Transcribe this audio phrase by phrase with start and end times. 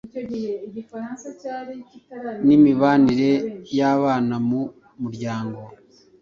[2.45, 3.31] nimibanire
[3.77, 4.61] y’abana mu
[5.01, 5.61] muryango